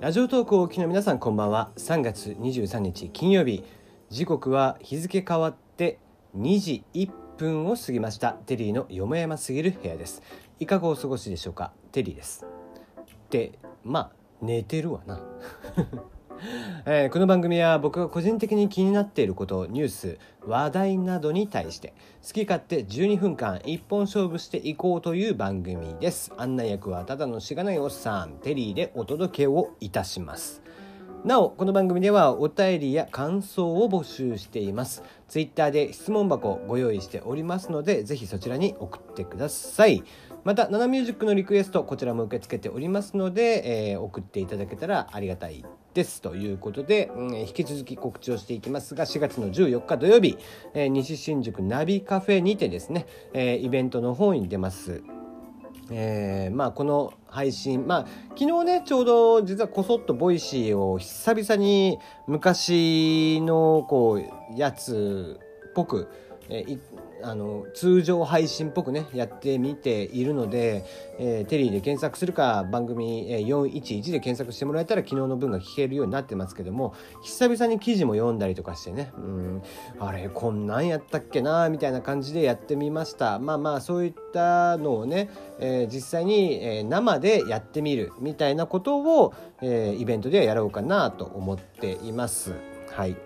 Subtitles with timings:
[0.00, 1.70] ラジオトークをお聞きの皆さんこんばんは。
[1.76, 3.64] 3月23日金曜日。
[4.10, 5.98] 時刻は日付変わって
[6.36, 8.32] 2時1分を過ぎました。
[8.32, 10.22] テリーのよもやますぎる部屋です。
[10.60, 11.72] いかがお過ごしでしょうか？
[11.92, 12.46] テリーです。
[13.28, 14.10] でまあ
[14.40, 15.20] 寝てるわな。
[16.86, 21.92] えーこの番組は僕が個人的に気になっていることニュース話題などに対して
[22.26, 26.32] 好き勝手12分間一本勝負していこうという番組です。
[26.36, 30.67] 案内役はただのしがないおっさんテリーでお届けをいたします。
[31.24, 35.02] なおこの番組ではお便りや感想を募集しています。
[35.28, 40.04] ツイッターで質問箱をご用意しておりますのでぜひそちらに送ってください。
[40.44, 46.22] またナナミュージックのリクエストこちらも受け付けておりますので、えー送っていただけたらありがたいです。
[46.22, 50.38] ということで、うん引き続き告知をしていきますが4月の14日土曜日、
[50.74, 55.02] えー西新宿ナビカフェにてですね、えーイベントの方に出ます。
[55.90, 58.06] えーまあこの配信まあ
[58.38, 66.08] 昨日ねちょうど実はこそっと Voicy を久々に昔のこうやつっぽく、
[66.48, 66.78] えー
[67.22, 70.84] あの通常配信っぽくねやってみているので、
[71.18, 79.62] えーテリーで検索するか番組、411で検索してもらえたら昨日の分が聞けるようになってますけども久々に記事も読んだりとかしてねうん
[79.98, 83.38] あれこんなんやったっけなみたいな感じでやってみました。
[83.38, 92.52] まあまあそういったのをね、えー実際に、え生でやってみるみたいなことを、えーイベントではやろうかなと思っています。
[92.90, 93.16] はい。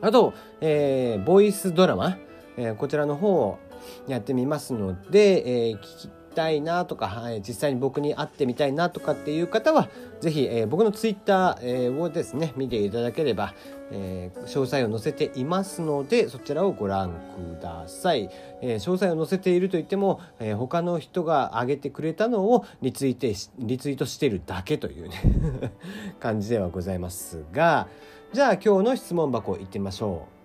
[0.00, 2.18] あと、えーボイスドラマ、
[2.58, 3.58] えーこちらの方を
[4.06, 9.88] やってみますので、えー聞きたいなとか、はい実際に僕に会ってみたいなとかっていう方は
[10.20, 13.54] ぜひ、えー僕のツイッター、えをですね見ていただければ、
[13.90, 17.10] えー詳細を載せていますのでそちらをご覧
[17.58, 23.26] ください、えー詳細を載せているといっても、えー他の人が上げてくれたのをリツイート
[23.58, 25.72] リツイートしてるだけというね
[26.20, 27.88] 感じではございますが
[28.32, 30.37] じゃあ今日の質問箱行ってみましょう。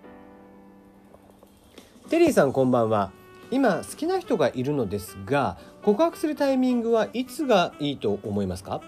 [2.14, 3.10] テリーさんこんばんは。
[3.50, 8.82] 今好きな人がいるのですが告白するタイミングはいつがいいと思いますか？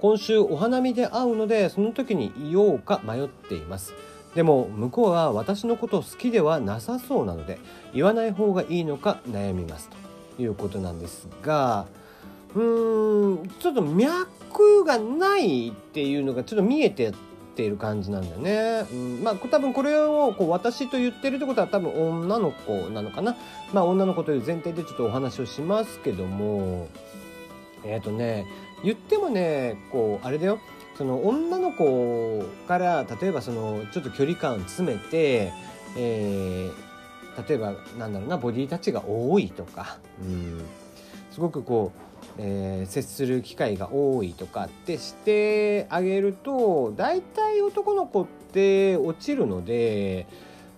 [0.00, 3.94] 今週お花見で会うのでその時に言おうか迷っています。
[4.34, 7.60] でも向こうは私のこと好きではなさそうなので
[7.94, 9.88] 言わない方がいいのか悩みます。
[10.36, 11.86] ということなんですが
[12.56, 17.12] うーんちょっと脈がないっていうのがちょっと見えて
[17.56, 18.86] ている感じなんだよね。
[18.92, 23.36] うん、まあ多分これをこう私と言ってるってことは多分女の子なのかな。
[23.72, 26.88] まあ女の子という前提でちょっとお話をしますけども。
[27.84, 28.46] えっ、とね
[28.82, 30.58] 言ってもねこうあれだよ。
[30.96, 35.52] その女の子から例えばそのちょっと距離感を詰めて、
[35.96, 36.86] えー
[37.48, 40.62] 例えばなんだろうなボディタッチが多いとか、うん、
[41.30, 50.26] すごくこう、えー接する機会が多いとかってしてあげると大体男の子って落ちるので。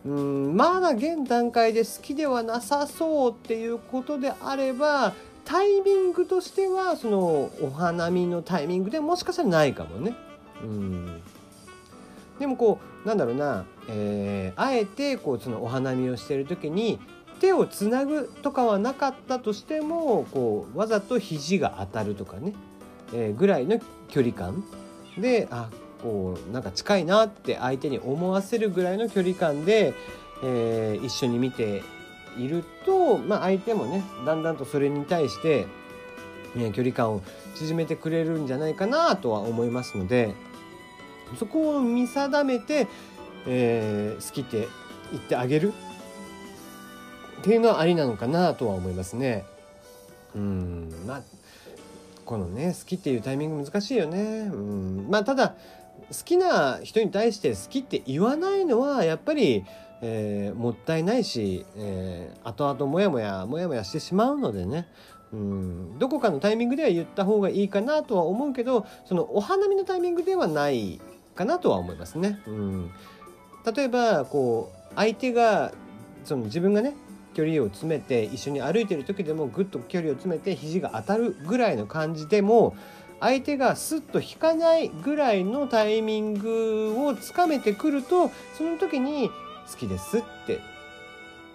[0.07, 5.13] うんまだ現段階で好きではなさそうっていうことであれば
[5.45, 10.15] タイミングとしてはそのお花見のタイミングでもしかしたらないかもね。
[10.63, 11.21] うん
[12.39, 17.01] でもこうなんだろうな、えーあえてこうそのお花見をしてる時に
[17.41, 22.55] 手をつなぐとかはなかったとしてもこうわざと肘が当たるとかね、
[23.13, 24.65] えーぐらいの距離感。
[25.17, 25.69] であ
[26.03, 29.95] こうなんか近いなって相手に思わせるぐらいの距離感で、
[30.43, 31.83] えー一緒に見て
[32.39, 35.67] いると、まあ、相手もねだんだんとそれに対して、
[36.55, 37.23] ね、距離感を
[37.57, 40.35] 縮めてくれるんじゃないかなとは思いますので
[41.39, 42.87] そこを見定めて、
[43.47, 44.69] えー好きって
[45.11, 45.73] 言ってあげる。
[47.49, 49.47] っていうのはありなのかなとは思いますね。
[50.35, 51.23] うんまあ
[52.27, 54.51] このね好きっていうタイミング難しいよね。
[54.53, 55.55] うんまあただ
[56.11, 59.65] 好きな人に対して好きって言わないのはやっぱり、
[60.03, 64.87] えーもったいないし、えー後々モヤモヤモヤモヤしてしまうのでね
[65.33, 71.01] うんどこかのタイミングでは言った方がいいかなとは思うけどそのお花見のタイミングではない
[71.35, 72.43] かなとは思いますね。
[72.47, 72.91] うん、
[73.75, 75.73] 例えばこう相手が
[76.25, 76.95] その自分がね
[77.39, 82.75] 距離を詰めて一緒に歩いてる時でもぐっと距離を詰めて肘が当たるぐらいの感じでも
[83.21, 89.31] 相手がスッと引かないぐらいのタイミングをつかめてくるとその時に
[89.71, 90.59] 「好きです」って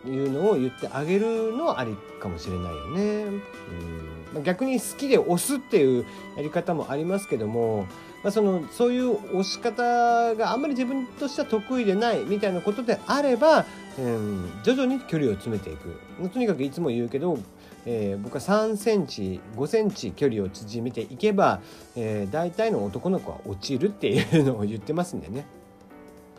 [0.07, 3.01] いうのを言ってあげるのはありかもしれないよね。
[3.25, 7.85] うん逆に好きで押すっていうやり方もありますけども、
[8.23, 13.65] まあ、そのそういう押し方があんまり自分としては得意でないみたいなことであれば、
[13.99, 15.99] うん、徐々に距離を詰めていく
[16.29, 17.37] とにかくいつも言うけど、
[17.85, 21.61] えー、僕は3センチ5センチ距離を縮めていけば、
[21.95, 25.45] えー、大体の男の子は落ちるっていうのを言ってますんでね。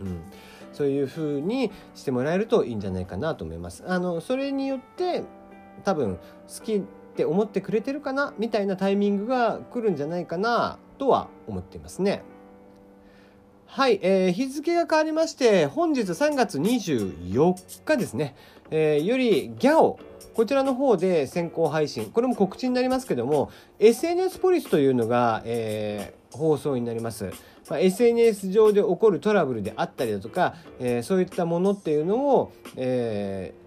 [0.01, 0.21] うん
[0.75, 3.85] そういう風にしてもらえるといいんじゃないかなと思います。
[3.87, 5.23] あのそれによって
[5.85, 6.83] 多分好き
[7.15, 8.35] って思ってくれてるかな？
[8.39, 10.79] みたいなタイミングが来るんじゃないかな？
[10.99, 12.23] とは思っていますね。
[13.67, 18.37] はい、えー、日付が変わりまして本日3月24日ですね、
[18.71, 19.99] えー、よりギャオ
[20.35, 23.51] こちらの方で先行配信これも告知になりますけども
[23.81, 27.33] SNS ポリスというのが、えー、放送になります。
[27.69, 33.64] まあ、SNS 上で起こるトラブルであったりだとか、えー、そういったものっていうのを、えー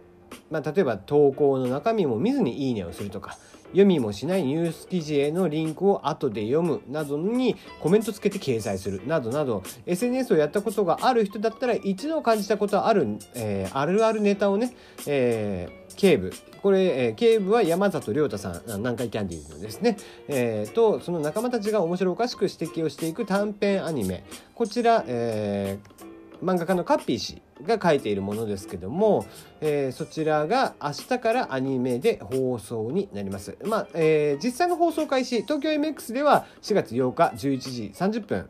[0.49, 3.37] まあ、例えば投稿の中身も見ずに「いいね」をするとか
[3.71, 14.73] 読みもしないニュース記事へのリンクを後で読むなどにコメントつけて掲載するなどなど SNS をやったことがある人だったら一度感じたことある、えー、あるあるネタをね、
[15.05, 16.33] えー、警部。
[16.61, 19.95] これ、えー、警部は山里亮太さん南海キャンディーズのですね、
[20.27, 24.23] えー、とその仲間たちが面白おかしく指摘をしていく短編アニメ。
[24.55, 25.96] こちら、えー、
[26.43, 29.25] 漫画家のカッピー氏が書いているものですけども、
[29.61, 33.57] えー、そちらが明日からアニメで放送になります。
[33.63, 38.49] まあ、えー、実際の放送開始、東京 MX では4月8日11時30分、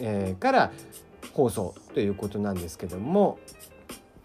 [0.00, 0.72] えー、から
[1.32, 3.38] 放送ということなんですけども、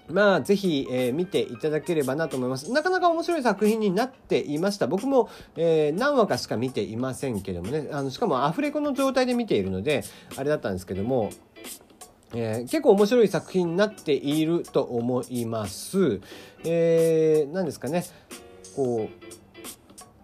[0.09, 2.71] まあ、ぜひ、えー、見ていただければなと思います。
[2.71, 4.88] なかなか面白い作品になっていました。
[4.88, 10.03] 僕も、えー、何話かしか見ていませんけどもね、あのしかもアフレコの状態で見ているので、
[10.35, 11.29] あれだったんですけども、
[12.35, 16.19] えー、結構面白い作品になっていると思います。
[16.65, 18.03] えー、何ですかね。
[18.75, 19.09] こ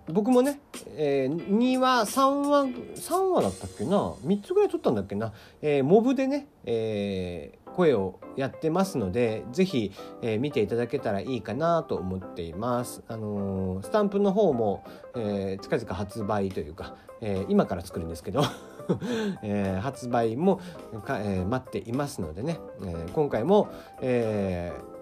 [0.07, 0.59] う僕もね、
[0.95, 2.65] えー、2話3話
[2.95, 13.03] 3話だったっけな？3つぐらい撮ったんだっけな、えー、モブでね、え、声をやってますので是非、えー、見ていただけたらいいかなと思っています。
[13.07, 14.83] あのー、スタンプの方も、
[15.15, 18.43] えー、近々発売というか、えー、今から作るんですけど
[19.43, 20.59] えー、発売も
[21.05, 23.69] か、えー、待っていますのでね、えー、今回も、
[24.01, 24.99] えー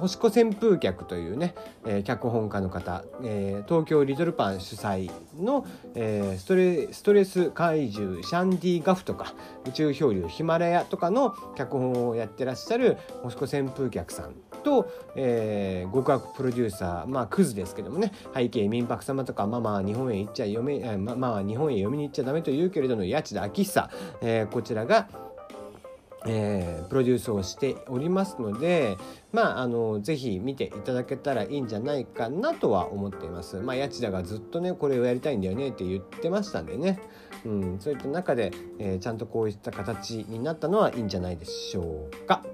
[0.00, 1.54] 星子旋風客というね、
[1.86, 9.34] えー、脚本家の方、えー、東京リトルパン主催の、えー、ストレストレス怪獣シャンディ・ガフとか
[9.68, 23.90] 宇宙漂流ヒマラヤとかの脚本をやってらっしゃる星子旋風客さんと、えー、極悪プロデューサーまあクズですけどもね背景民泊様とかママは日本へ行っちゃ読めママは日本へ読みに行っちゃダメと言うけれども八千田昭久、
[24.22, 25.08] えー、こちらが
[26.26, 28.98] えー、プロデュースをしておりますので
[29.32, 33.56] まああのぜひ見ていただけたらいいんじゃないかなとは思っています。
[33.56, 37.00] まあ八千田がずっとねこれをやりたいんだよねって言ってましたんでね、
[37.44, 42.44] うん、そういった中で、えー、ちゃんとこういった形になったのはいいんじゃないでしょうか。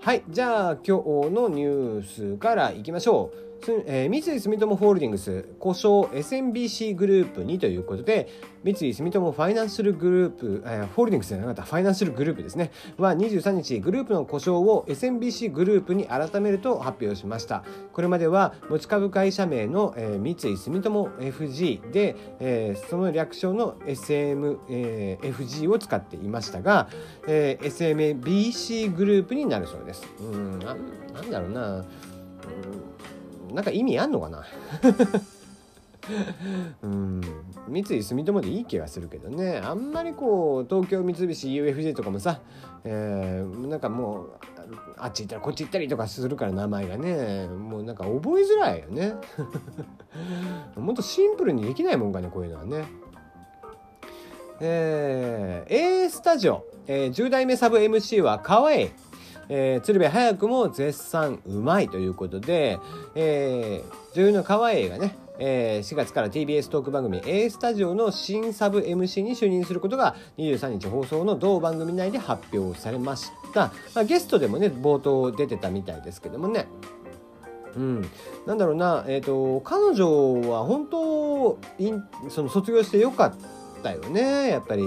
[0.00, 3.49] はいじゃあ今日のニュースからいきましょう。
[3.86, 8.28] えー、三井住友ホールディングス故障 SMBC グループにということで
[8.62, 12.70] 三井住友ファイナンシャルグループ、えー、ホールディングスじゃなかったファイナンシャルグループですね。
[12.96, 17.64] は23日グループの故障を SMBC グループに改めると発表しました。
[17.92, 26.88] これまでは持ち株会社名の、えー、三井住友 FG で、えー、その略称の SMFG、えー、を使っていましたが、
[27.26, 30.06] えー、SMBC グループになるそうです。
[30.20, 31.84] うんなんだろうな、うん。
[33.52, 34.44] なんか意味あんのかな？
[36.82, 37.20] うん。
[37.68, 39.60] 三井住友でいい気がするけどね。
[39.62, 42.40] あんまりこう東京三菱 UFJ とかもさ、
[42.84, 44.30] えー、なんかもう
[44.96, 49.14] あっち行ったらこっち行ったりとかするから名前がねもうなんか覚えづらいよね。
[50.76, 52.84] もっとシンプルにできないもんかねこういうのはね。
[54.62, 58.90] えー、A スタジオ、えー、10代目サブ MC は川栄
[59.52, 62.78] えー、鶴瓶早くも絶賛うまいということで、
[63.16, 73.72] えー、女優の川栄がね、えー、4月から TBS トーク番組 A スタジオの新サブ MC に就任することが23日放送の同番組内で発表されました。
[73.94, 76.68] まあ、ゲストでもね、冒頭出てたみたいですけどもね。
[77.74, 78.10] うん、
[78.46, 81.58] なんだろうな、えーと、彼女は本当
[82.28, 83.34] その卒業してよかっ
[83.82, 84.84] たよねやっぱり。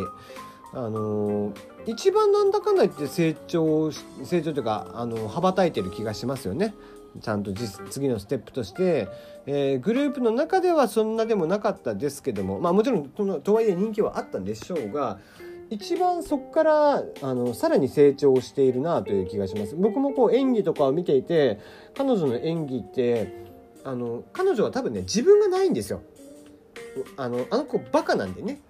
[0.74, 6.74] あのー一番なんだかんだ言って成長成長というかあの羽ばたいてる気がしますよね。
[7.22, 9.08] ちゃんと次のステップとして、
[9.46, 12.60] えー、グループの中ではそんなでもなかったですけども。
[12.60, 13.10] まあもちろん
[13.42, 15.20] とはいえ人気はあったんでしょうが
[15.70, 19.76] 一番そこからあのさらに成長しているなという気がします。
[19.76, 21.60] 僕もこう演技とかを見ていて
[21.96, 23.34] 彼女の演技って
[23.84, 26.02] あの彼女は多分ね自分がないんですよ。
[27.18, 28.62] あのあの子バカなんでね。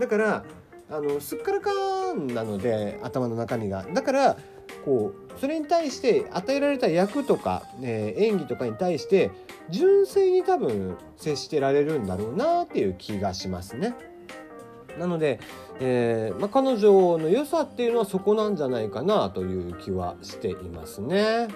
[0.00, 0.44] だから
[0.88, 4.36] あのすっからかんなので頭の中身がだから
[4.84, 9.30] こうそれに対して与えられた役とか、えー、演技とかに対して
[9.68, 13.94] 純粋に多分接してられるんだろうなっていう気がしますね。
[14.98, 15.40] なので、
[15.78, 21.22] えーまあ、彼女の良さっていうのはそこなんじゃないかなという気はしていますね。
[21.22, 21.48] はい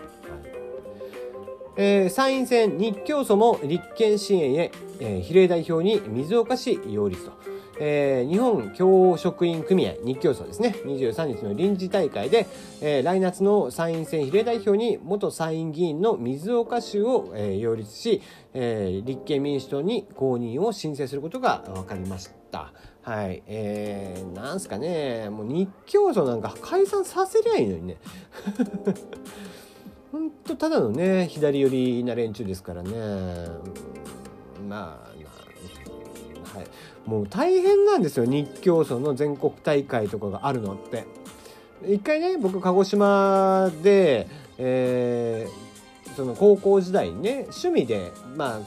[1.77, 7.50] えー、参院選日教組も立憲支援へ、えー、比例代表に水岡市擁立と。
[7.83, 12.47] えー、日本教職員組合日教組ですね23日の臨時大会で、
[12.83, 18.21] えー、来夏の参院選比例代表に元参院議員の水岡氏を、えー、擁立し、
[18.53, 22.73] えー、立憲民主党に公認を申請することが分かりました。
[23.03, 23.43] はい。
[23.47, 27.97] えー、なんすかね、もう日教組なんか解散させりゃいいのにね。
[30.13, 32.91] ほんとただのね、左寄りな連中ですからね。
[34.69, 35.11] まあ、
[36.57, 36.67] はい、
[37.07, 41.05] もう大変なんですよ日教組の全国大会とかがあるのって。
[41.89, 44.29] 一回ね僕鹿児島で、
[44.59, 48.61] えー、その高校時代にね趣味でまあ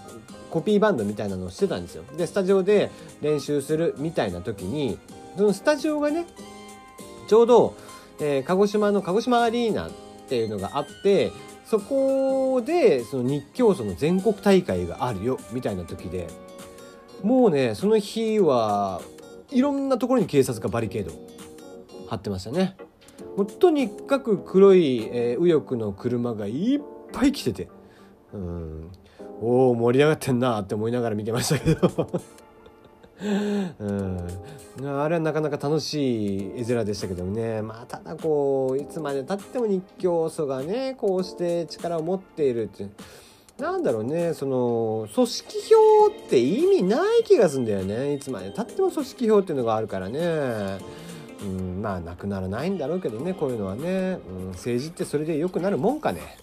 [0.50, 2.04] コピーバンドみたいなのをしてたんですよ。
[2.18, 2.90] でスタジオで
[3.22, 4.98] 練習するみたいな時に
[5.38, 6.26] そのスタジオがね
[7.28, 7.76] ちょうど、
[8.20, 9.92] えー、鹿児島の鹿児島アリーナっ
[10.28, 11.32] ていうのがあって
[11.66, 16.28] そこでその日教組の全国大会があるよみたいな時で。
[17.24, 19.02] もうねその日は
[19.50, 21.12] いろんなところに警察がバリケード
[22.10, 22.76] 張ってましたね。
[23.38, 27.70] もうとにかく黒い、えー、右翼の車がいっぱい来てて
[28.34, 28.92] うん。
[29.42, 32.08] おお盛り上がってんなって思いながら見てましたけど。
[33.80, 34.28] うん、
[34.86, 37.62] あれはなかなか楽しい絵面でしたけどもね。
[37.62, 42.88] まあただこういつまでたっても日教祖がねこうして力を持っているって
[43.58, 50.20] なんだろうねその組織票って意味ない気がするんだよねいつまでたっても組織票っていうのがあるからね。
[51.42, 56.38] うん、まあなくならないんだろうけどねこういうのはね、うん、政治ってそれで良くなるもんかね。